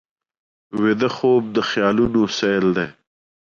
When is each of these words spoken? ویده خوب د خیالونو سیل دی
ویده 0.81 1.09
خوب 1.15 1.43
د 1.55 1.57
خیالونو 1.69 2.21
سیل 2.37 2.65
دی 2.77 2.87